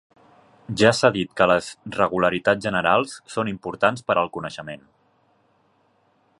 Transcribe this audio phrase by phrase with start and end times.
[0.81, 1.67] Ja s'ha dit que les
[1.97, 4.85] regularitats generals són importants per al coneixement.